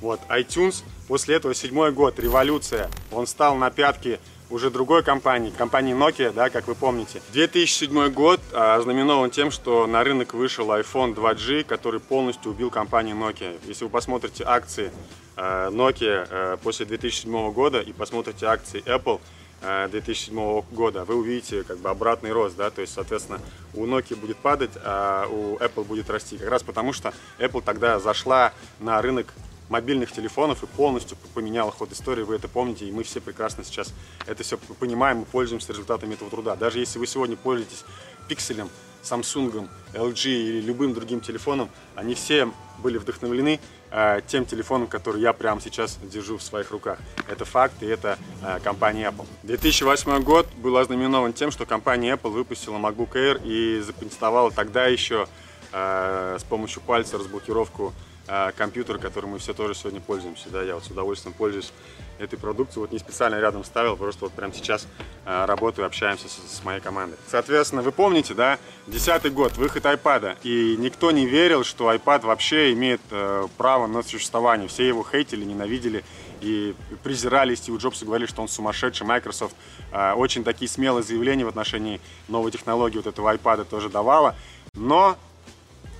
Вот, 0.01 0.21
iTunes, 0.29 0.83
после 1.07 1.35
этого 1.35 1.53
седьмой 1.53 1.91
год, 1.91 2.19
революция, 2.19 2.89
он 3.11 3.27
стал 3.27 3.55
на 3.55 3.69
пятки 3.69 4.19
уже 4.49 4.69
другой 4.71 5.03
компании, 5.03 5.51
компании 5.51 5.93
Nokia, 5.93 6.31
да, 6.33 6.49
как 6.49 6.67
вы 6.67 6.75
помните. 6.75 7.21
2007 7.33 8.09
год 8.11 8.39
а, 8.51 8.75
ознаменован 8.75 9.29
тем, 9.29 9.51
что 9.51 9.85
на 9.85 10.03
рынок 10.03 10.33
вышел 10.33 10.71
iPhone 10.71 11.13
2G, 11.13 11.63
который 11.65 11.99
полностью 11.99 12.51
убил 12.51 12.71
компанию 12.71 13.15
Nokia. 13.15 13.59
Если 13.67 13.83
вы 13.83 13.89
посмотрите 13.89 14.43
акции 14.45 14.91
а, 15.35 15.69
Nokia 15.69 16.27
а, 16.29 16.57
после 16.57 16.85
2007 16.85 17.51
года 17.51 17.81
и 17.81 17.93
посмотрите 17.93 18.45
акции 18.45 18.81
Apple, 18.85 19.19
2007 19.61 20.39
э, 20.39 20.61
года, 20.71 21.03
вы 21.03 21.15
увидите 21.15 21.63
как 21.63 21.79
бы 21.79 21.89
обратный 21.89 22.31
рост, 22.31 22.55
да, 22.55 22.69
то 22.69 22.79
есть, 22.79 22.93
соответственно, 22.93 23.41
у 23.73 23.85
Nokia 23.85 24.15
будет 24.15 24.37
падать, 24.37 24.71
а 24.85 25.27
у 25.27 25.57
Apple 25.57 25.83
будет 25.83 26.09
расти, 26.09 26.37
как 26.37 26.47
раз 26.47 26.63
потому 26.63 26.93
что 26.93 27.13
Apple 27.39 27.61
тогда 27.61 27.99
зашла 27.99 28.53
на 28.79 29.01
рынок 29.01 29.33
мобильных 29.69 30.11
телефонов 30.11 30.63
и 30.63 30.67
полностью 30.67 31.17
поменяла 31.33 31.71
ход 31.71 31.91
истории, 31.91 32.23
вы 32.23 32.35
это 32.35 32.47
помните, 32.47 32.85
и 32.85 32.91
мы 32.91 33.03
все 33.03 33.21
прекрасно 33.21 33.63
сейчас 33.63 33.93
это 34.27 34.43
все 34.43 34.57
понимаем 34.57 35.21
и 35.21 35.25
пользуемся 35.25 35.71
результатами 35.71 36.15
этого 36.15 36.29
труда. 36.29 36.55
Даже 36.55 36.79
если 36.79 36.99
вы 36.99 37.07
сегодня 37.07 37.37
пользуетесь 37.37 37.85
пикселем, 38.27 38.69
Samsung, 39.03 39.69
LG 39.93 40.29
или 40.29 40.61
любым 40.61 40.93
другим 40.93 41.21
телефоном, 41.21 41.69
они 41.95 42.15
все 42.15 42.51
были 42.79 42.97
вдохновлены 42.97 43.59
э, 43.91 44.21
тем 44.27 44.45
телефоном, 44.45 44.87
который 44.87 45.21
я 45.21 45.33
прямо 45.33 45.61
сейчас 45.61 45.97
держу 46.03 46.37
в 46.37 46.43
своих 46.43 46.71
руках. 46.71 46.99
Это 47.27 47.45
факт, 47.45 47.81
и 47.81 47.85
это 47.85 48.17
э, 48.43 48.59
компания 48.63 49.07
Apple. 49.07 49.25
2008 49.43 50.21
год 50.23 50.47
был 50.57 50.77
ознаменован 50.77 51.33
тем, 51.33 51.51
что 51.51 51.65
компания 51.65 52.13
Apple 52.13 52.31
выпустила 52.31 52.77
MacBook 52.77 53.13
Air 53.13 53.41
и 53.43 53.79
запатентовала 53.81 54.51
тогда 54.51 54.87
еще 54.87 55.27
э, 55.71 56.37
с 56.39 56.43
помощью 56.43 56.81
пальца 56.81 57.17
разблокировку 57.17 57.93
э, 58.29 58.51
компьютера, 58.55 58.97
которым 58.97 59.31
мы 59.31 59.39
все 59.39 59.53
тоже 59.53 59.75
сегодня 59.75 59.99
пользуемся. 59.99 60.49
Да? 60.49 60.61
Я 60.61 60.75
вот 60.75 60.83
с 60.83 60.87
удовольствием 60.87 61.33
пользуюсь 61.33 61.73
этой 62.19 62.37
продукции. 62.37 62.79
Вот 62.79 62.91
не 62.91 62.99
специально 62.99 63.39
рядом 63.39 63.63
ставил, 63.63 63.95
просто 63.95 64.25
вот 64.25 64.33
прямо 64.33 64.53
сейчас 64.53 64.87
э, 65.25 65.45
работаю, 65.45 65.85
общаемся 65.85 66.27
с, 66.27 66.57
с 66.57 66.63
моей 66.63 66.81
командой. 66.81 67.17
Соответственно, 67.27 67.81
вы 67.81 67.91
помните, 67.91 68.33
да, 68.33 68.59
десятый 68.87 69.31
год, 69.31 69.57
выход 69.57 69.85
iPad, 69.85 70.37
и 70.43 70.75
никто 70.77 71.11
не 71.11 71.25
верил, 71.25 71.63
что 71.63 71.91
iPad 71.93 72.25
вообще 72.25 72.73
имеет 72.73 73.01
э, 73.11 73.47
право 73.57 73.87
на 73.87 74.03
существование. 74.03 74.67
Все 74.67 74.87
его 74.87 75.03
хейтили, 75.09 75.45
ненавидели 75.45 76.03
и 76.41 76.75
презирали 77.03 77.55
Стива 77.55 77.77
Джобса, 77.77 78.05
говорили, 78.05 78.27
что 78.27 78.41
он 78.41 78.47
сумасшедший. 78.47 79.07
Microsoft 79.07 79.55
э, 79.91 80.13
очень 80.13 80.43
такие 80.43 80.69
смелые 80.69 81.03
заявления 81.03 81.45
в 81.45 81.49
отношении 81.49 82.01
новой 82.27 82.51
технологии 82.51 82.97
вот 82.97 83.07
этого 83.07 83.33
iPad 83.33 83.65
тоже 83.65 83.89
давала. 83.89 84.35
Но, 84.73 85.17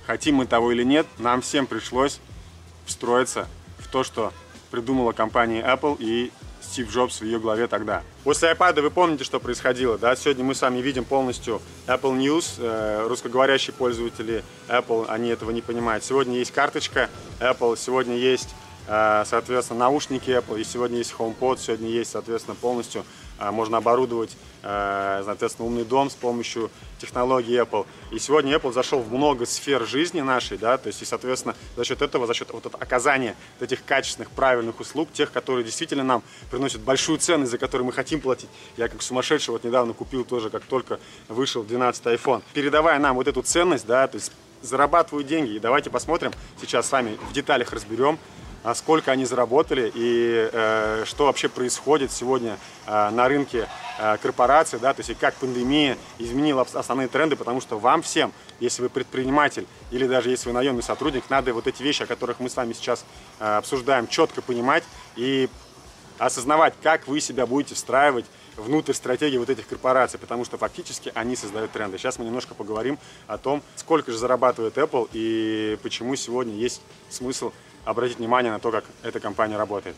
хотим 0.06 0.36
мы 0.36 0.46
того 0.46 0.72
или 0.72 0.84
нет, 0.84 1.06
нам 1.18 1.42
всем 1.42 1.66
пришлось 1.66 2.20
встроиться 2.86 3.46
в 3.78 3.88
то, 3.88 4.04
что 4.04 4.32
придумала 4.70 5.12
компания 5.12 5.62
Apple 5.62 5.96
и 5.98 6.30
Стив 6.60 6.90
Джобс 6.90 7.20
в 7.20 7.24
ее 7.24 7.40
главе 7.40 7.66
тогда. 7.66 8.02
После 8.22 8.52
iPad 8.52 8.82
вы 8.82 8.90
помните, 8.90 9.24
что 9.24 9.40
происходило, 9.40 9.98
да? 9.98 10.14
Сегодня 10.14 10.44
мы 10.44 10.54
с 10.54 10.62
вами 10.62 10.78
видим 10.78 11.04
полностью 11.04 11.60
Apple 11.86 12.16
News. 12.18 12.54
Э, 12.58 13.06
русскоговорящие 13.08 13.74
пользователи 13.74 14.44
Apple, 14.68 15.06
они 15.08 15.30
этого 15.30 15.50
не 15.50 15.62
понимают. 15.62 16.04
Сегодня 16.04 16.36
есть 16.36 16.52
карточка 16.52 17.08
Apple, 17.40 17.76
сегодня 17.76 18.16
есть 18.16 18.50
Э, 18.92 19.22
соответственно, 19.24 19.80
наушники 19.80 20.30
Apple, 20.30 20.60
и 20.60 20.64
сегодня 20.64 20.98
есть 20.98 21.14
HomePod, 21.16 21.60
сегодня 21.60 21.88
есть, 21.88 22.10
соответственно, 22.10 22.56
полностью 22.56 23.04
можно 23.50 23.78
оборудовать, 23.78 24.36
э, 24.62 25.22
соответственно, 25.24 25.66
умный 25.66 25.84
дом 25.84 26.10
с 26.10 26.14
помощью 26.14 26.70
технологий 26.98 27.56
Apple. 27.56 27.86
И 28.10 28.18
сегодня 28.18 28.54
Apple 28.54 28.72
зашел 28.72 29.00
в 29.00 29.12
много 29.12 29.46
сфер 29.46 29.86
жизни 29.86 30.20
нашей, 30.20 30.58
да, 30.58 30.76
то 30.76 30.88
есть, 30.88 31.00
и, 31.02 31.04
соответственно, 31.04 31.56
за 31.76 31.84
счет 31.84 32.02
этого, 32.02 32.26
за 32.26 32.34
счет 32.34 32.50
вот 32.52 32.66
оказания 32.78 33.34
этих 33.60 33.84
качественных, 33.84 34.30
правильных 34.30 34.80
услуг, 34.80 35.08
тех, 35.12 35.32
которые 35.32 35.64
действительно 35.64 36.04
нам 36.04 36.22
приносят 36.50 36.82
большую 36.82 37.18
ценность, 37.18 37.50
за 37.50 37.58
которую 37.58 37.86
мы 37.86 37.92
хотим 37.92 38.20
платить. 38.20 38.50
Я 38.76 38.88
как 38.88 39.02
сумасшедший 39.02 39.52
вот 39.52 39.64
недавно 39.64 39.94
купил 39.94 40.24
тоже, 40.24 40.50
как 40.50 40.64
только 40.64 41.00
вышел 41.28 41.62
12 41.62 42.04
iPhone. 42.06 42.42
Передавая 42.52 42.98
нам 42.98 43.16
вот 43.16 43.28
эту 43.28 43.42
ценность, 43.42 43.86
да, 43.86 44.06
то 44.06 44.16
есть 44.16 44.32
зарабатывают 44.62 45.26
деньги. 45.26 45.52
И 45.52 45.58
давайте 45.58 45.90
посмотрим, 45.90 46.32
сейчас 46.60 46.86
с 46.86 46.92
вами 46.92 47.18
в 47.30 47.32
деталях 47.32 47.72
разберем, 47.72 48.18
а 48.62 48.74
сколько 48.74 49.10
они 49.10 49.24
заработали 49.24 49.90
и 49.94 50.50
э, 50.52 51.04
что 51.06 51.26
вообще 51.26 51.48
происходит 51.48 52.12
сегодня 52.12 52.58
э, 52.86 53.10
на 53.10 53.28
рынке 53.28 53.68
э, 53.98 54.16
корпораций, 54.18 54.78
да, 54.78 54.92
то 54.92 55.00
есть 55.00 55.10
и 55.10 55.14
как 55.14 55.34
пандемия 55.34 55.96
изменила 56.18 56.66
основные 56.74 57.08
тренды, 57.08 57.36
потому 57.36 57.60
что 57.60 57.78
вам 57.78 58.02
всем, 58.02 58.32
если 58.58 58.82
вы 58.82 58.88
предприниматель 58.88 59.66
или 59.90 60.06
даже 60.06 60.30
если 60.30 60.48
вы 60.48 60.54
наемный 60.54 60.82
сотрудник, 60.82 61.24
надо 61.30 61.54
вот 61.54 61.66
эти 61.66 61.82
вещи, 61.82 62.02
о 62.02 62.06
которых 62.06 62.40
мы 62.40 62.50
с 62.50 62.56
вами 62.56 62.72
сейчас 62.72 63.04
э, 63.38 63.56
обсуждаем, 63.56 64.08
четко 64.08 64.42
понимать 64.42 64.84
и 65.16 65.48
осознавать, 66.18 66.74
как 66.82 67.08
вы 67.08 67.20
себя 67.20 67.46
будете 67.46 67.74
встраивать 67.74 68.26
внутрь 68.56 68.92
стратегии 68.92 69.38
вот 69.38 69.48
этих 69.48 69.66
корпораций, 69.66 70.18
потому 70.18 70.44
что 70.44 70.58
фактически 70.58 71.10
они 71.14 71.34
создают 71.34 71.70
тренды. 71.70 71.96
Сейчас 71.96 72.18
мы 72.18 72.26
немножко 72.26 72.54
поговорим 72.54 72.98
о 73.26 73.38
том, 73.38 73.62
сколько 73.76 74.12
же 74.12 74.18
зарабатывает 74.18 74.76
Apple 74.76 75.08
и 75.12 75.78
почему 75.82 76.14
сегодня 76.16 76.54
есть 76.54 76.82
смысл 77.08 77.52
обратить 77.84 78.18
внимание 78.18 78.52
на 78.52 78.58
то, 78.58 78.70
как 78.70 78.84
эта 79.02 79.20
компания 79.20 79.56
работает. 79.56 79.96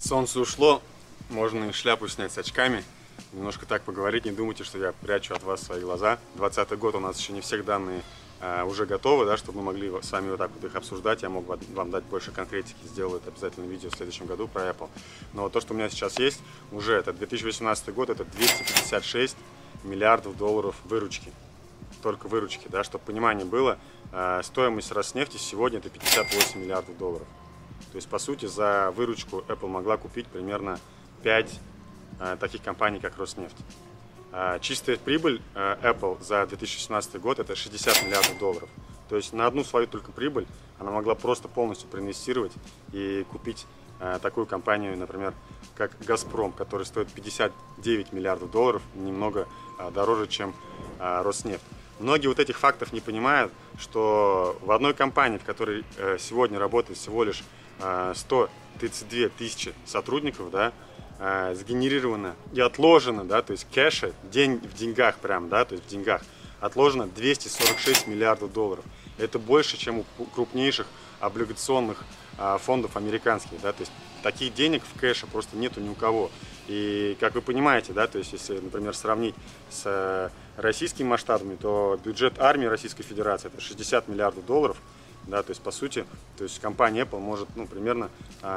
Солнце 0.00 0.40
ушло, 0.40 0.82
можно 1.30 1.64
и 1.64 1.72
шляпу 1.72 2.06
снять 2.08 2.32
с 2.32 2.38
очками, 2.38 2.84
немножко 3.32 3.66
так 3.66 3.82
поговорить, 3.82 4.24
не 4.24 4.32
думайте, 4.32 4.64
что 4.64 4.78
я 4.78 4.92
прячу 4.92 5.34
от 5.34 5.42
вас 5.42 5.62
свои 5.62 5.80
глаза. 5.80 6.18
20 6.34 6.78
год 6.78 6.94
у 6.96 7.00
нас 7.00 7.18
еще 7.18 7.32
не 7.32 7.40
всех 7.40 7.64
данные 7.64 8.02
а, 8.40 8.64
уже 8.64 8.86
готовы, 8.86 9.24
да, 9.24 9.36
чтобы 9.36 9.58
мы 9.58 9.66
могли 9.66 9.90
с 10.02 10.10
вами 10.12 10.30
вот 10.30 10.38
так 10.38 10.50
вот 10.50 10.64
их 10.64 10.74
обсуждать. 10.76 11.22
Я 11.22 11.30
мог 11.30 11.46
вам 11.46 11.90
дать 11.90 12.04
больше 12.04 12.30
конкретики, 12.30 12.76
сделаю 12.84 13.18
это 13.18 13.30
обязательно 13.30 13.64
видео 13.66 13.88
в 13.88 13.96
следующем 13.96 14.26
году 14.26 14.48
про 14.48 14.62
Apple. 14.68 14.90
Но 15.32 15.48
то, 15.48 15.60
что 15.60 15.72
у 15.72 15.76
меня 15.76 15.88
сейчас 15.88 16.18
есть, 16.18 16.40
уже 16.72 16.94
это 16.94 17.12
2018 17.12 17.94
год, 17.94 18.10
это 18.10 18.24
256 18.24 19.36
миллиардов 19.84 20.36
долларов 20.36 20.76
выручки 20.84 21.32
только 22.02 22.26
выручки, 22.26 22.68
да, 22.68 22.84
чтобы 22.84 23.04
понимание 23.04 23.44
было, 23.44 23.78
э, 24.12 24.40
стоимость 24.42 24.92
Роснефти 24.92 25.36
сегодня 25.36 25.78
это 25.78 25.90
58 25.90 26.60
миллиардов 26.60 26.96
долларов. 26.98 27.26
То 27.90 27.96
есть, 27.96 28.08
по 28.08 28.18
сути, 28.18 28.46
за 28.46 28.92
выручку 28.96 29.44
Apple 29.48 29.68
могла 29.68 29.96
купить 29.96 30.26
примерно 30.26 30.78
5 31.22 31.60
э, 32.20 32.36
таких 32.40 32.62
компаний, 32.62 33.00
как 33.00 33.18
Роснефть. 33.18 33.56
Э, 34.32 34.58
чистая 34.60 34.96
прибыль 34.96 35.42
Apple 35.54 36.22
за 36.22 36.46
2017 36.46 37.20
год 37.20 37.38
это 37.38 37.54
60 37.54 38.04
миллиардов 38.04 38.38
долларов. 38.38 38.68
То 39.08 39.16
есть 39.16 39.32
на 39.32 39.46
одну 39.46 39.62
свою 39.62 39.86
только 39.86 40.10
прибыль 40.10 40.46
она 40.78 40.90
могла 40.90 41.14
просто 41.14 41.48
полностью 41.48 41.88
проинвестировать 41.88 42.52
и 42.92 43.26
купить 43.30 43.66
такую 44.20 44.46
компанию, 44.46 44.98
например, 44.98 45.32
как 45.76 45.92
«Газпром», 46.00 46.50
который 46.50 46.84
стоит 46.84 47.08
59 47.12 48.12
миллиардов 48.12 48.50
долларов, 48.50 48.82
немного 48.94 49.46
дороже, 49.94 50.26
чем 50.26 50.54
«Роснефть». 50.98 51.62
Многие 51.98 52.28
вот 52.28 52.38
этих 52.38 52.58
фактов 52.58 52.92
не 52.92 53.00
понимают, 53.00 53.52
что 53.78 54.58
в 54.62 54.70
одной 54.72 54.94
компании, 54.94 55.38
в 55.38 55.44
которой 55.44 55.84
э, 55.96 56.16
сегодня 56.18 56.58
работает 56.58 56.98
всего 56.98 57.22
лишь 57.24 57.42
132 57.78 59.18
э, 59.18 59.28
тысячи 59.28 59.72
сотрудников, 59.84 60.50
да, 60.50 60.72
э, 61.18 61.54
сгенерировано 61.54 62.34
и 62.52 62.60
отложено, 62.60 63.24
да, 63.24 63.42
то 63.42 63.52
есть 63.52 63.66
кэша, 63.72 64.12
день 64.24 64.58
в 64.58 64.74
деньгах 64.74 65.16
прям, 65.18 65.48
да, 65.48 65.64
то 65.64 65.74
есть 65.74 65.86
в 65.86 65.88
деньгах, 65.88 66.22
отложено 66.60 67.06
246 67.06 68.06
миллиардов 68.06 68.52
долларов. 68.52 68.84
Это 69.18 69.38
больше, 69.38 69.76
чем 69.76 70.04
у 70.18 70.24
крупнейших 70.24 70.86
облигационных 71.20 72.02
фондов 72.60 72.96
американских, 72.96 73.60
да, 73.60 73.72
то 73.72 73.80
есть 73.80 73.92
таких 74.22 74.54
денег 74.54 74.82
в 74.82 74.98
кэше 74.98 75.26
просто 75.26 75.56
нету 75.56 75.80
ни 75.80 75.88
у 75.88 75.94
кого. 75.94 76.30
И 76.68 77.16
как 77.20 77.34
вы 77.34 77.42
понимаете, 77.42 77.92
да, 77.92 78.06
то 78.06 78.18
есть 78.18 78.32
если, 78.32 78.58
например, 78.58 78.94
сравнить 78.94 79.34
с 79.70 80.30
российскими 80.56 81.06
масштабами, 81.08 81.56
то 81.56 81.98
бюджет 82.04 82.38
армии 82.38 82.66
Российской 82.66 83.02
Федерации 83.02 83.48
это 83.48 83.60
60 83.60 84.08
миллиардов 84.08 84.44
долларов, 84.46 84.76
да, 85.26 85.42
то 85.42 85.50
есть 85.50 85.62
по 85.62 85.70
сути, 85.70 86.04
то 86.36 86.44
есть 86.44 86.60
компания 86.60 87.02
Apple 87.02 87.20
может, 87.20 87.48
ну, 87.54 87.66
примерно 87.66 88.10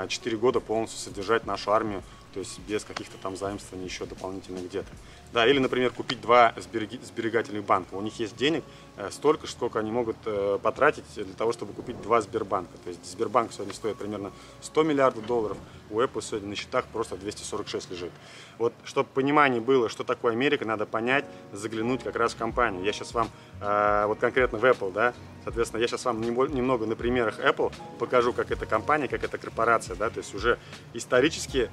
4 0.08 0.38
года 0.38 0.60
полностью 0.60 1.00
содержать 1.00 1.46
нашу 1.46 1.72
армию, 1.72 2.04
то 2.36 2.40
есть 2.40 2.60
без 2.68 2.84
каких-то 2.84 3.18
там 3.18 3.38
заимствований 3.38 3.88
еще 3.88 4.06
дополнительно 4.06 4.60
где-то. 4.60 4.90
Да, 5.32 5.48
или, 5.48 5.58
например, 5.58 5.92
купить 5.92 6.20
два 6.20 6.54
сберегательных 6.58 7.64
банка. 7.64 7.96
У 7.96 8.02
них 8.02 8.20
есть 8.20 8.36
денег 8.36 8.64
э, 8.98 9.10
столько, 9.10 9.48
сколько 9.48 9.80
они 9.80 9.90
могут 9.90 10.18
э, 10.26 10.60
потратить 10.62 11.06
для 11.16 11.34
того, 11.34 11.54
чтобы 11.54 11.72
купить 11.72 12.02
два 12.02 12.20
Сбербанка. 12.20 12.78
То 12.84 12.90
есть 12.90 13.06
Сбербанк 13.10 13.54
сегодня 13.54 13.74
стоит 13.74 13.98
примерно 13.98 14.34
100 14.62 14.84
миллиардов 14.84 15.26
долларов, 15.26 15.58
у 15.90 16.00
Apple 16.00 16.22
сегодня 16.22 16.50
на 16.50 16.56
счетах 16.56 16.86
просто 16.86 17.16
246 17.16 17.92
лежит. 17.92 18.12
Вот, 18.58 18.74
чтобы 18.84 19.10
понимание 19.14 19.62
было, 19.62 19.90
что 19.90 20.04
такое 20.04 20.34
Америка, 20.34 20.66
надо 20.66 20.86
понять, 20.86 21.26
заглянуть 21.52 22.04
как 22.04 22.16
раз 22.16 22.34
в 22.34 22.38
компанию. 22.38 22.84
Я 22.84 22.92
сейчас 22.94 23.14
вам, 23.14 23.30
э, 23.62 24.06
вот 24.08 24.20
конкретно 24.20 24.58
в 24.58 24.66
Apple, 24.66 24.92
да, 24.92 25.14
соответственно, 25.44 25.82
я 25.82 25.88
сейчас 25.88 26.06
вам 26.06 26.22
немного 26.22 26.86
на 26.86 26.96
примерах 26.96 27.40
Apple 27.40 27.72
покажу, 28.00 28.34
как 28.34 28.52
эта 28.52 28.66
компания, 28.66 29.08
как 29.08 29.24
эта 29.24 29.38
корпорация, 29.38 29.96
да, 29.96 30.10
то 30.10 30.20
есть 30.20 30.34
уже 30.34 30.58
исторически 30.94 31.70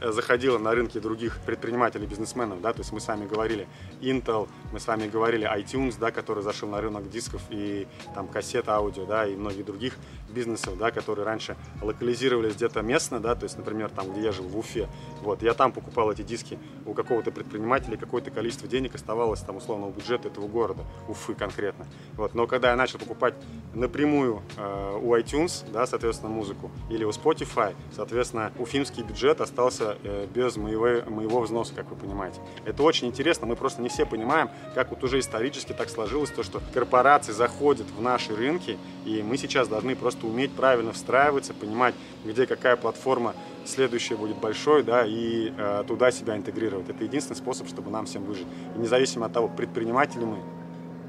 заходила 0.53 0.59
на 0.59 0.75
рынки 0.75 0.99
других 0.99 1.39
предпринимателей, 1.47 2.07
бизнесменов, 2.07 2.61
да, 2.61 2.73
то 2.73 2.81
есть 2.81 2.93
мы 2.93 3.01
с 3.01 3.09
вами 3.09 3.27
говорили 3.27 3.67
Intel, 4.01 4.49
мы 4.73 4.81
с 4.81 4.87
вами 4.87 5.09
говорили 5.09 5.47
iTunes, 5.47 5.97
да, 5.99 6.11
который 6.11 6.43
зашел 6.43 6.69
на 6.69 6.81
рынок 6.81 7.11
дисков 7.11 7.43
и 7.51 7.87
там 8.15 8.29
кассет 8.29 8.69
аудио, 8.69 9.07
да, 9.07 9.27
и 9.27 9.35
многих 9.35 9.65
других 9.65 9.95
бизнесов, 10.29 10.79
да, 10.79 10.91
которые 10.91 11.25
раньше 11.25 11.57
локализировались 11.83 12.55
где-то 12.55 12.83
местно, 12.83 13.21
да, 13.21 13.35
то 13.35 13.45
есть, 13.45 13.59
например, 13.59 13.91
там, 13.91 14.13
где 14.13 14.23
я 14.23 14.33
жил, 14.33 14.45
в 14.45 14.59
Уфе, 14.59 14.89
вот, 15.23 15.43
я 15.43 15.55
там 15.55 15.73
покупал 15.73 16.11
эти 16.11 16.23
диски 16.23 16.59
у 16.87 16.95
какого-то 16.95 17.31
предпринимателя, 17.31 17.97
какое-то 17.97 18.31
количество 18.31 18.69
денег 18.69 18.95
оставалось 18.95 19.41
там 19.41 19.57
условного 19.57 19.91
бюджета 19.91 20.29
этого 20.29 20.49
города, 20.49 20.83
Уфы 21.09 21.35
конкретно, 21.35 21.87
вот, 22.15 22.35
но 22.35 22.47
когда 22.47 22.71
я 22.71 22.77
начал 22.77 22.99
покупать 22.99 23.35
напрямую 23.75 24.43
э, 24.57 24.99
у 25.03 25.15
iTunes, 25.17 25.65
да, 25.73 25.87
соответственно, 25.87 26.31
музыку, 26.31 26.71
или 26.91 27.05
у 27.05 27.11
Spotify, 27.11 27.75
соответственно, 27.95 28.53
уфимский 28.59 29.03
бюджет 29.03 29.41
остался 29.41 29.97
э, 30.03 30.27
без 30.33 30.42
моего, 30.57 31.11
моего 31.11 31.41
взноса, 31.41 31.75
как 31.75 31.91
вы 31.91 31.97
понимаете. 31.97 32.41
Это 32.65 32.83
очень 32.83 33.09
интересно, 33.09 33.47
мы 33.47 33.57
просто 33.57 33.83
не 33.83 33.89
все 33.89 34.07
понимаем, 34.07 34.51
как 34.75 34.91
вот 34.91 35.03
уже 35.05 35.19
исторически 35.19 35.73
так 35.73 35.89
сложилось 35.89 36.31
то, 36.31 36.43
что 36.43 36.61
корпорации 36.73 37.33
заходят 37.33 37.87
в 37.97 38.01
наши 38.01 38.35
рынки, 38.35 38.79
и 39.05 39.23
мы 39.23 39.37
сейчас 39.37 39.69
должны 39.69 39.97
просто 39.97 40.27
уметь 40.27 40.53
правильно 40.53 40.93
встраиваться, 40.93 41.55
понимать, 41.55 41.95
где 42.25 42.47
какая 42.47 42.77
платформа 42.77 43.35
следующая 43.65 44.17
будет 44.17 44.37
большой, 44.37 44.83
да, 44.83 45.05
и 45.07 45.53
э, 45.57 45.85
туда 45.87 46.11
себя 46.11 46.37
интегрировать. 46.37 46.89
Это 46.89 47.05
единственный 47.05 47.37
способ, 47.37 47.69
чтобы 47.69 47.91
нам 47.91 48.07
всем 48.07 48.25
выжить. 48.25 48.47
И 48.77 48.79
независимо 48.79 49.27
от 49.27 49.33
того, 49.33 49.49
предприниматели 49.49 50.25
мы 50.25 50.39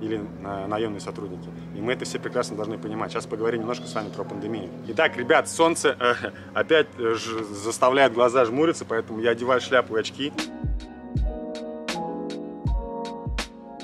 или 0.04 0.18
э, 0.20 0.68
наемные 0.68 1.00
сотрудники. 1.00 1.50
И 1.76 1.82
мы 1.82 1.94
это 1.94 2.06
все 2.06 2.20
прекрасно 2.20 2.56
должны 2.56 2.78
понимать. 2.78 3.12
Сейчас 3.12 3.26
поговорим 3.26 3.62
немножко 3.62 3.88
с 3.88 3.96
вами 3.96 4.10
про 4.10 4.24
пандемию. 4.24 4.70
Итак, 4.90 5.18
ребят, 5.18 5.50
солнце 5.50 5.96
э, 6.00 6.32
опять 6.54 6.88
э, 6.98 7.16
заставляет 7.52 8.14
глаза 8.14 8.46
жмуриться, 8.46 8.86
поэтому 8.86 9.20
я 9.20 9.32
одеваю 9.32 9.62
шляпу 9.62 9.96
и 9.96 10.00
очки. 10.00 10.34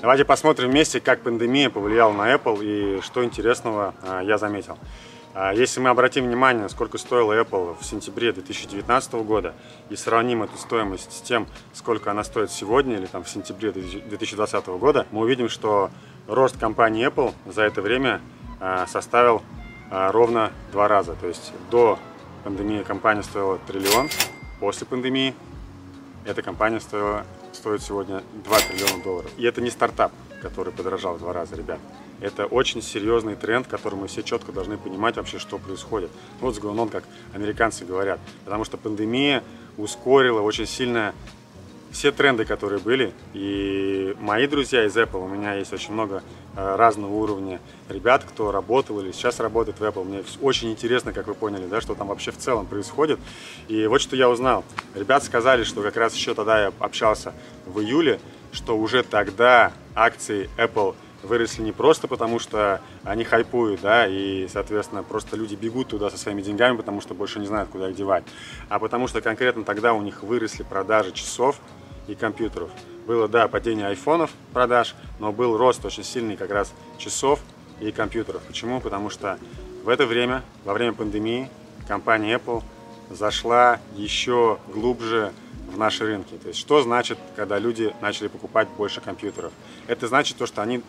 Давайте 0.00 0.24
посмотрим 0.24 0.70
вместе, 0.70 0.98
как 0.98 1.20
пандемия 1.20 1.68
повлияла 1.68 2.12
на 2.12 2.34
Apple 2.34 2.64
и 2.64 3.02
что 3.02 3.22
интересного 3.22 3.94
а, 4.02 4.22
я 4.22 4.38
заметил. 4.38 4.78
А, 5.32 5.52
если 5.52 5.80
мы 5.80 5.90
обратим 5.90 6.24
внимание, 6.24 6.68
сколько 6.68 6.98
стоила 6.98 7.40
Apple 7.40 7.76
в 7.78 7.84
сентябре 7.84 8.32
2019 8.32 9.12
года 9.14 9.54
и 9.88 9.96
сравним 9.96 10.42
эту 10.42 10.56
стоимость 10.56 11.12
с 11.12 11.20
тем, 11.20 11.46
сколько 11.72 12.10
она 12.10 12.24
стоит 12.24 12.50
сегодня 12.50 12.96
или 12.96 13.06
там 13.06 13.22
в 13.22 13.28
сентябре 13.28 13.70
2020 13.72 14.66
года, 14.66 15.06
мы 15.10 15.20
увидим, 15.20 15.48
что 15.48 15.90
рост 16.26 16.58
компании 16.58 17.06
Apple 17.06 17.34
за 17.46 17.62
это 17.62 17.80
время 17.82 18.20
а, 18.60 18.86
составил 18.86 19.42
ровно 19.90 20.52
два 20.70 20.86
раза. 20.86 21.14
То 21.14 21.26
есть 21.26 21.52
до 21.68 21.98
пандемии 22.44 22.84
компания 22.84 23.24
стоила 23.24 23.58
триллион, 23.66 24.08
после 24.60 24.86
пандемии 24.86 25.34
эта 26.24 26.42
компания 26.42 26.80
стоила 26.80 27.24
стоит 27.52 27.82
сегодня 27.82 28.22
2 28.44 28.58
триллиона 28.58 29.02
долларов. 29.02 29.30
И 29.36 29.44
это 29.44 29.60
не 29.60 29.70
стартап, 29.70 30.12
который 30.40 30.72
подорожал 30.72 31.14
в 31.14 31.18
два 31.18 31.32
раза, 31.32 31.56
ребят. 31.56 31.78
Это 32.20 32.46
очень 32.46 32.82
серьезный 32.82 33.34
тренд, 33.36 33.66
который 33.66 33.94
мы 33.94 34.08
все 34.08 34.22
четко 34.22 34.52
должны 34.52 34.76
понимать 34.76 35.16
вообще, 35.16 35.38
что 35.38 35.58
происходит. 35.58 36.10
Вот 36.40 36.54
с 36.54 36.58
going 36.58 36.90
как 36.90 37.04
американцы 37.32 37.84
говорят. 37.84 38.20
Потому 38.44 38.64
что 38.64 38.76
пандемия 38.76 39.42
ускорила 39.76 40.40
очень 40.40 40.66
сильно 40.66 41.14
все 41.90 42.12
тренды, 42.12 42.44
которые 42.44 42.80
были. 42.80 43.12
И 43.34 44.14
мои 44.20 44.46
друзья 44.46 44.84
из 44.84 44.96
Apple, 44.96 45.24
у 45.24 45.28
меня 45.28 45.54
есть 45.54 45.72
очень 45.72 45.92
много 45.92 46.22
э, 46.56 46.76
разного 46.76 47.12
уровня 47.12 47.60
ребят, 47.88 48.24
кто 48.24 48.52
работал 48.52 49.00
или 49.00 49.12
сейчас 49.12 49.40
работает 49.40 49.80
в 49.80 49.82
Apple. 49.82 50.04
Мне 50.04 50.22
очень 50.40 50.70
интересно, 50.70 51.12
как 51.12 51.26
вы 51.26 51.34
поняли, 51.34 51.66
да, 51.66 51.80
что 51.80 51.94
там 51.94 52.08
вообще 52.08 52.30
в 52.30 52.38
целом 52.38 52.66
происходит. 52.66 53.18
И 53.68 53.86
вот 53.86 54.00
что 54.00 54.16
я 54.16 54.28
узнал. 54.28 54.64
Ребят 54.94 55.24
сказали, 55.24 55.64
что 55.64 55.82
как 55.82 55.96
раз 55.96 56.14
еще 56.14 56.34
тогда 56.34 56.62
я 56.62 56.72
общался 56.78 57.32
в 57.66 57.80
июле, 57.80 58.20
что 58.52 58.76
уже 58.76 59.02
тогда 59.02 59.72
акции 59.94 60.48
Apple 60.56 60.94
выросли 61.22 61.62
не 61.62 61.72
просто 61.72 62.08
потому, 62.08 62.38
что 62.38 62.80
они 63.04 63.24
хайпуют, 63.24 63.80
да, 63.82 64.06
и, 64.06 64.48
соответственно, 64.48 65.02
просто 65.02 65.36
люди 65.36 65.54
бегут 65.54 65.88
туда 65.88 66.10
со 66.10 66.16
своими 66.16 66.42
деньгами, 66.42 66.76
потому 66.76 67.00
что 67.00 67.14
больше 67.14 67.38
не 67.38 67.46
знают, 67.46 67.68
куда 67.70 67.90
их 67.90 67.96
девать, 67.96 68.24
а 68.68 68.78
потому 68.78 69.06
что 69.08 69.20
конкретно 69.20 69.64
тогда 69.64 69.92
у 69.92 70.02
них 70.02 70.22
выросли 70.22 70.62
продажи 70.62 71.12
часов 71.12 71.60
и 72.08 72.14
компьютеров. 72.14 72.70
Было, 73.06 73.28
да, 73.28 73.48
падение 73.48 73.86
айфонов 73.86 74.30
продаж, 74.52 74.94
но 75.18 75.32
был 75.32 75.56
рост 75.56 75.84
очень 75.84 76.04
сильный 76.04 76.36
как 76.36 76.50
раз 76.50 76.72
часов 76.98 77.40
и 77.80 77.92
компьютеров. 77.92 78.42
Почему? 78.42 78.80
Потому 78.80 79.10
что 79.10 79.38
в 79.84 79.88
это 79.88 80.06
время, 80.06 80.42
во 80.64 80.74
время 80.74 80.92
пандемии, 80.92 81.50
компания 81.88 82.34
Apple 82.34 82.62
зашла 83.10 83.80
еще 83.96 84.58
глубже 84.68 85.32
в 85.70 85.78
наши 85.78 86.04
рынки. 86.04 86.34
То 86.34 86.48
есть 86.48 86.60
что 86.60 86.82
значит, 86.82 87.18
когда 87.36 87.58
люди 87.58 87.94
начали 88.00 88.28
покупать 88.28 88.68
больше 88.76 89.00
компьютеров? 89.00 89.52
Это 89.86 90.08
значит 90.08 90.36
то, 90.36 90.46
что 90.46 90.62
они 90.62 90.82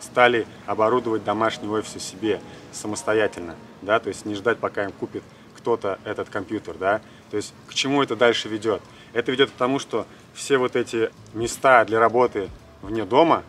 стали 0.00 0.46
оборудовать 0.66 1.24
домашние 1.24 1.70
офисы 1.70 2.00
себе 2.00 2.40
самостоятельно, 2.72 3.54
да, 3.82 3.98
то 3.98 4.08
есть 4.08 4.26
не 4.26 4.34
ждать, 4.34 4.58
пока 4.58 4.84
им 4.84 4.92
купит 4.92 5.22
кто-то 5.56 5.98
этот 6.04 6.28
компьютер, 6.28 6.76
да, 6.78 7.00
то 7.30 7.36
есть 7.36 7.54
к 7.66 7.74
чему 7.74 8.02
это 8.02 8.16
дальше 8.16 8.48
ведет? 8.48 8.82
Это 9.12 9.32
ведет 9.32 9.50
к 9.50 9.54
тому, 9.54 9.78
что 9.78 10.06
все 10.34 10.58
вот 10.58 10.76
эти 10.76 11.10
места 11.32 11.84
для 11.84 11.98
работы 11.98 12.48
вне 12.82 13.04
дома, 13.04 13.42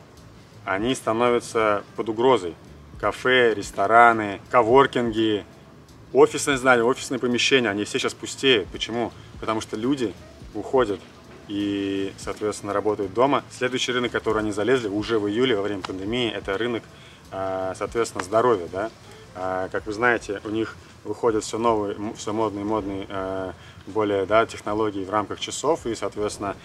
они 0.66 0.96
становятся 0.96 1.84
под 1.96 2.10
угрозой. 2.10 2.56
Кафе, 3.00 3.54
рестораны, 3.56 4.42
коворкинги, 4.52 5.44
офисные 6.14 6.58
здания, 6.58 6.84
офисные 6.84 7.20
помещения, 7.20 7.70
они 7.70 7.84
все 7.84 7.98
сейчас 7.98 8.14
пустеют. 8.14 8.68
Почему? 8.68 9.12
Потому 9.40 9.62
что 9.62 9.76
люди 9.76 10.14
уходят 10.54 11.00
и, 11.48 12.14
соответственно, 12.18 12.74
работают 12.74 13.14
дома. 13.14 13.44
Следующий 13.52 13.92
рынок, 13.92 14.12
который 14.12 14.40
они 14.40 14.52
залезли 14.52 14.88
уже 14.88 15.20
в 15.20 15.28
июле 15.28 15.56
во 15.56 15.64
время 15.64 15.82
пандемии, 15.82 16.32
это 16.32 16.58
рынок, 16.58 16.84
а, 17.32 17.74
соответственно, 17.76 18.24
здоровья. 18.24 18.68
Да? 18.72 18.92
А, 19.36 19.70
как 19.70 19.86
вы 19.86 19.94
знаете, 19.94 20.42
у 20.44 20.50
них 20.50 20.76
выходят 21.04 21.44
все 21.44 21.58
новые, 21.58 21.98
все 22.16 22.34
модные, 22.34 22.66
модные 22.66 23.08
а, 23.10 23.54
более 23.88 24.26
да, 24.26 24.46
технологий 24.46 25.04
в 25.04 25.10
рамках 25.10 25.40
часов 25.40 25.86
и, 25.86 25.96
соответственно, 25.96 26.56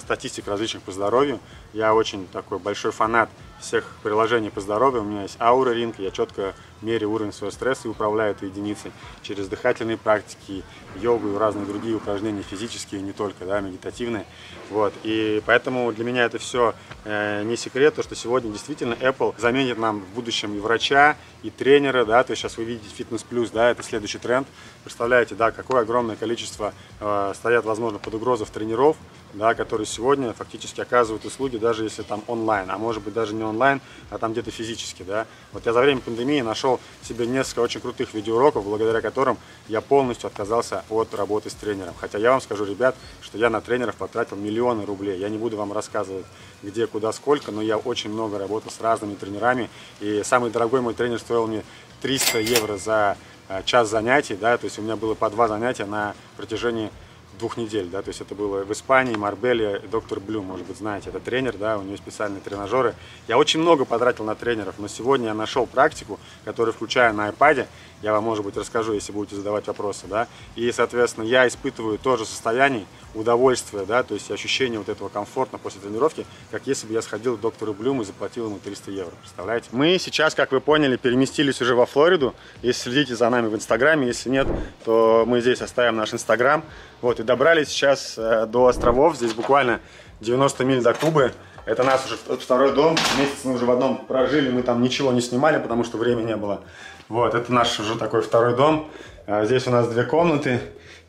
статистик 0.00 0.48
различных 0.48 0.82
по 0.82 0.92
здоровью. 0.92 1.38
Я 1.72 1.94
очень 1.94 2.26
такой 2.28 2.58
большой 2.58 2.92
фанат 2.92 3.28
всех 3.60 3.84
приложений 4.02 4.50
по 4.50 4.60
здоровью. 4.60 5.02
У 5.02 5.04
меня 5.04 5.22
есть 5.22 5.40
Аура 5.40 5.70
Ринг, 5.70 5.98
я 5.98 6.10
четко 6.10 6.54
меряю 6.82 7.10
уровень 7.10 7.32
своего 7.32 7.50
стресса 7.50 7.88
и 7.88 7.90
управляю 7.90 8.32
этой 8.32 8.48
единицей 8.48 8.92
через 9.22 9.48
дыхательные 9.48 9.96
практики, 9.96 10.62
йогу 10.96 11.34
и 11.34 11.36
разные 11.36 11.66
другие 11.66 11.96
упражнения 11.96 12.42
физические, 12.42 13.00
не 13.00 13.12
только, 13.12 13.44
да, 13.44 13.60
медитативные. 13.60 14.26
Вот. 14.70 14.92
И 15.02 15.42
поэтому 15.46 15.92
для 15.92 16.04
меня 16.04 16.24
это 16.24 16.38
все 16.38 16.74
э, 17.04 17.42
не 17.44 17.56
секрет, 17.56 17.94
то, 17.94 18.02
что 18.02 18.14
сегодня 18.14 18.52
действительно 18.52 18.94
Apple 18.94 19.34
заменит 19.38 19.78
нам 19.78 20.00
в 20.00 20.14
будущем 20.14 20.54
и 20.54 20.60
врача, 20.60 21.16
и 21.42 21.50
тренера, 21.50 22.04
да, 22.04 22.22
то 22.24 22.32
есть 22.32 22.42
сейчас 22.42 22.56
вы 22.56 22.64
видите 22.64 22.94
фитнес 22.94 23.22
плюс, 23.22 23.50
да, 23.50 23.65
это 23.70 23.82
следующий 23.82 24.18
тренд. 24.18 24.46
Представляете, 24.84 25.34
да, 25.34 25.50
какое 25.50 25.82
огромное 25.82 26.16
количество 26.16 26.72
э, 27.00 27.32
стоят, 27.34 27.64
возможно, 27.64 27.98
под 27.98 28.14
угрозой 28.14 28.46
тренеров, 28.46 28.96
да, 29.34 29.54
которые 29.54 29.86
сегодня 29.86 30.32
фактически 30.32 30.80
оказывают 30.80 31.24
услуги, 31.24 31.56
даже 31.56 31.84
если 31.84 32.02
там 32.02 32.22
онлайн, 32.26 32.70
а 32.70 32.78
может 32.78 33.02
быть 33.02 33.12
даже 33.12 33.34
не 33.34 33.44
онлайн, 33.44 33.80
а 34.10 34.18
там 34.18 34.32
где-то 34.32 34.50
физически, 34.50 35.02
да. 35.02 35.26
Вот 35.52 35.66
я 35.66 35.72
за 35.72 35.80
время 35.80 36.00
пандемии 36.00 36.40
нашел 36.40 36.80
себе 37.02 37.26
несколько 37.26 37.60
очень 37.60 37.80
крутых 37.80 38.14
видеоуроков, 38.14 38.64
благодаря 38.64 39.00
которым 39.00 39.38
я 39.68 39.80
полностью 39.80 40.28
отказался 40.28 40.84
от 40.88 41.14
работы 41.14 41.50
с 41.50 41.54
тренером. 41.54 41.94
Хотя 42.00 42.18
я 42.18 42.30
вам 42.30 42.40
скажу, 42.40 42.64
ребят, 42.64 42.96
что 43.20 43.38
я 43.38 43.50
на 43.50 43.60
тренеров 43.60 43.96
потратил 43.96 44.36
миллионы 44.36 44.86
рублей. 44.86 45.18
Я 45.18 45.28
не 45.28 45.38
буду 45.38 45.56
вам 45.56 45.72
рассказывать, 45.72 46.26
где, 46.62 46.86
куда, 46.86 47.12
сколько, 47.12 47.52
но 47.52 47.60
я 47.62 47.76
очень 47.76 48.10
много 48.10 48.38
работал 48.38 48.70
с 48.70 48.80
разными 48.80 49.14
тренерами. 49.14 49.68
И 50.00 50.22
самый 50.24 50.50
дорогой 50.50 50.80
мой 50.80 50.94
тренер 50.94 51.18
стоил 51.18 51.46
мне 51.46 51.62
300 52.02 52.40
евро 52.40 52.76
за 52.76 53.16
час 53.64 53.88
занятий, 53.88 54.34
да, 54.34 54.56
то 54.56 54.64
есть 54.64 54.78
у 54.78 54.82
меня 54.82 54.96
было 54.96 55.14
по 55.14 55.30
два 55.30 55.48
занятия 55.48 55.84
на 55.84 56.14
протяжении 56.36 56.90
двух 57.38 57.56
недель, 57.56 57.86
да, 57.86 58.02
то 58.02 58.08
есть 58.08 58.20
это 58.20 58.34
было 58.34 58.64
в 58.64 58.72
Испании, 58.72 59.14
Марбеле, 59.16 59.82
доктор 59.90 60.20
Блю, 60.20 60.42
может 60.42 60.66
быть, 60.66 60.78
знаете, 60.78 61.10
это 61.10 61.20
тренер, 61.20 61.56
да, 61.56 61.78
у 61.78 61.82
него 61.82 61.96
специальные 61.96 62.40
тренажеры. 62.40 62.94
Я 63.28 63.38
очень 63.38 63.60
много 63.60 63.84
потратил 63.84 64.24
на 64.24 64.34
тренеров, 64.34 64.76
но 64.78 64.88
сегодня 64.88 65.28
я 65.28 65.34
нашел 65.34 65.66
практику, 65.66 66.18
которую 66.44 66.74
включаю 66.74 67.14
на 67.14 67.28
iPad, 67.28 67.66
я 68.02 68.12
вам, 68.12 68.24
может 68.24 68.44
быть, 68.44 68.56
расскажу, 68.56 68.92
если 68.92 69.12
будете 69.12 69.36
задавать 69.36 69.66
вопросы, 69.66 70.06
да, 70.06 70.28
и, 70.54 70.70
соответственно, 70.72 71.24
я 71.24 71.46
испытываю 71.48 71.98
тоже 71.98 72.26
состояние 72.26 72.84
удовольствия, 73.14 73.86
да, 73.86 74.02
то 74.02 74.14
есть 74.14 74.30
ощущение 74.30 74.78
вот 74.78 74.88
этого 74.88 75.08
комфорта 75.08 75.56
после 75.56 75.80
тренировки, 75.80 76.26
как 76.50 76.66
если 76.66 76.86
бы 76.86 76.92
я 76.92 77.02
сходил 77.02 77.36
к 77.36 77.40
доктору 77.40 77.72
Блюму 77.72 78.02
и 78.02 78.04
заплатил 78.04 78.46
ему 78.46 78.58
300 78.58 78.90
евро, 78.90 79.12
представляете? 79.20 79.68
Мы 79.72 79.98
сейчас, 79.98 80.34
как 80.34 80.52
вы 80.52 80.60
поняли, 80.60 80.96
переместились 80.96 81.60
уже 81.62 81.74
во 81.74 81.86
Флориду, 81.86 82.34
если 82.62 82.90
следите 82.90 83.16
за 83.16 83.30
нами 83.30 83.48
в 83.48 83.54
Инстаграме, 83.54 84.06
если 84.06 84.28
нет, 84.28 84.46
то 84.84 85.24
мы 85.26 85.40
здесь 85.40 85.62
оставим 85.62 85.96
наш 85.96 86.12
Инстаграм, 86.12 86.62
вот, 87.00 87.20
и 87.20 87.22
добрались 87.26 87.68
сейчас 87.68 88.14
э, 88.16 88.46
до 88.46 88.66
островов, 88.66 89.16
здесь 89.16 89.34
буквально 89.34 89.80
90 90.20 90.64
миль 90.64 90.82
до 90.82 90.94
Кубы, 90.94 91.32
это 91.66 91.82
наш 91.82 92.06
уже 92.06 92.16
второй 92.38 92.72
дом, 92.72 92.96
месяц 93.18 93.44
мы 93.44 93.54
уже 93.54 93.66
в 93.66 93.70
одном 93.70 93.98
прожили, 94.06 94.50
мы 94.50 94.62
там 94.62 94.80
ничего 94.80 95.12
не 95.12 95.20
снимали, 95.20 95.60
потому 95.60 95.84
что 95.84 95.98
времени 95.98 96.28
не 96.28 96.36
было. 96.36 96.62
Вот, 97.08 97.34
это 97.34 97.52
наш 97.52 97.78
уже 97.80 97.96
такой 97.96 98.22
второй 98.22 98.56
дом, 98.56 98.88
а 99.26 99.44
здесь 99.44 99.66
у 99.66 99.70
нас 99.70 99.88
две 99.88 100.04
комнаты, 100.04 100.60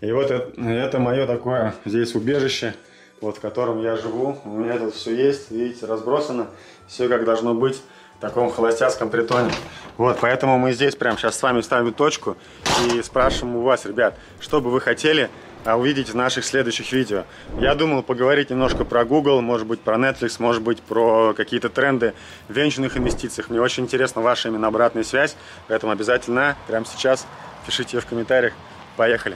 и 0.02 0.12
вот 0.12 0.30
это, 0.30 0.60
это 0.62 1.00
мое 1.00 1.26
такое 1.26 1.76
здесь 1.86 2.16
убежище, 2.16 2.74
вот 3.22 3.38
в 3.38 3.40
котором 3.40 3.82
я 3.82 3.96
живу. 3.96 4.38
У 4.44 4.50
меня 4.50 4.78
тут 4.78 4.94
все 4.94 5.16
есть, 5.16 5.50
видите, 5.50 5.86
разбросано. 5.86 6.48
Все 6.88 7.08
как 7.10 7.26
должно 7.26 7.54
быть 7.54 7.82
в 8.18 8.22
таком 8.22 8.52
холостяцком 8.52 9.10
притоне. 9.10 9.52
Вот, 9.98 10.20
поэтому 10.22 10.58
мы 10.58 10.74
здесь 10.74 10.96
прямо 10.96 11.18
сейчас 11.18 11.38
с 11.38 11.42
вами 11.42 11.62
ставим 11.62 11.94
точку 11.94 12.38
и 12.86 13.02
спрашиваем 13.02 13.58
у 13.58 13.62
вас, 13.62 13.86
ребят, 13.86 14.16
что 14.40 14.62
бы 14.62 14.70
вы 14.70 14.82
хотели 14.82 15.30
а, 15.68 15.76
увидеть 15.76 16.10
в 16.10 16.16
наших 16.16 16.46
следующих 16.46 16.94
видео. 16.94 17.26
Я 17.60 17.76
думал 17.76 18.02
поговорить 18.02 18.50
немножко 18.50 18.86
про 18.86 19.04
Google, 19.04 19.42
может 19.42 19.68
быть 19.68 19.82
про 19.82 19.98
Netflix, 19.98 20.38
может 20.40 20.62
быть 20.62 20.82
про 20.82 21.34
какие-то 21.34 21.68
тренды 21.68 22.14
в 22.48 22.54
венчурных 22.54 22.96
инвестициях. 22.96 23.50
Мне 23.50 23.60
очень 23.60 23.84
интересна 23.84 24.22
ваша 24.22 24.48
именно 24.48 24.68
обратная 24.68 25.04
связь, 25.04 25.36
поэтому 25.68 25.92
обязательно 25.92 26.56
прямо 26.68 26.86
сейчас 26.86 27.28
пишите 27.66 27.98
ее 27.98 28.02
в 28.02 28.06
комментариях. 28.06 28.54
Поехали! 28.96 29.36